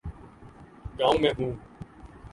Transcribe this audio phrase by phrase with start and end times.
[0.99, 1.51] گاؤں میں ہوں۔